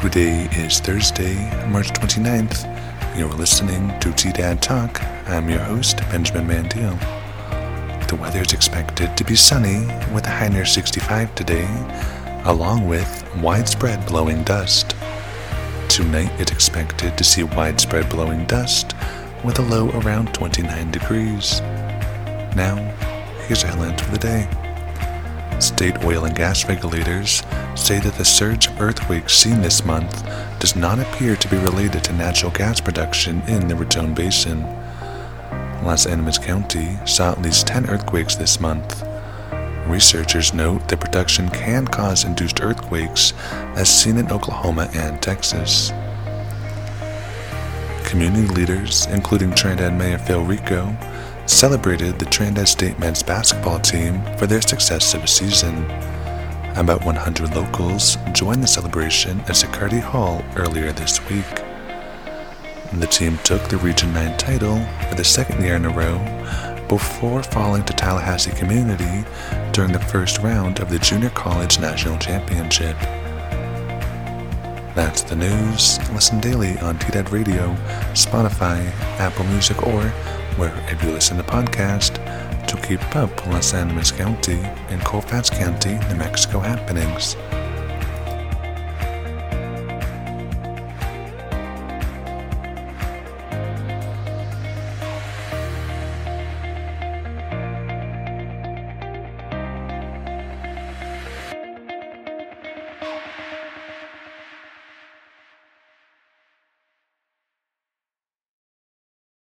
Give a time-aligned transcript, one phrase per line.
[0.00, 1.34] Today is Thursday,
[1.68, 2.64] March 29th.
[3.18, 4.98] You're listening to T'dad Talk.
[5.28, 6.96] I'm your host, Benjamin Mandel.
[8.08, 9.80] The weather is expected to be sunny
[10.14, 11.68] with a high near 65 today,
[12.46, 14.96] along with widespread blowing dust.
[15.90, 18.94] Tonight it's expected to see widespread blowing dust
[19.44, 21.60] with a low around 29 degrees.
[22.56, 22.76] Now,
[23.46, 24.69] here's a headline for the day.
[25.60, 27.42] State oil and gas regulators
[27.74, 30.24] say that the surge of earthquakes seen this month
[30.58, 34.62] does not appear to be related to natural gas production in the Raton Basin.
[35.84, 39.04] Las Animas County saw at least 10 earthquakes this month.
[39.86, 43.34] Researchers note that production can cause induced earthquakes
[43.76, 45.90] as seen in Oklahoma and Texas.
[48.08, 50.96] Community leaders, including Trinidad Mayor Phil Rico,
[51.46, 55.84] celebrated the Trinidad State men's basketball team for their success of the season.
[56.76, 61.62] About 100 locals joined the celebration at Sicardi Hall earlier this week.
[62.92, 66.18] The team took the Region 9 title for the second year in a row
[66.88, 69.24] before falling to Tallahassee Community
[69.72, 72.96] during the first round of the Junior College National Championship.
[74.94, 75.98] That's the news.
[76.10, 77.74] Listen daily on TDAD Radio,
[78.12, 80.12] Spotify, Apple Music, or
[80.60, 82.14] wherever you listen to podcasts
[82.66, 87.34] to keep up with Las Animas County and Colfax County, New Mexico happenings.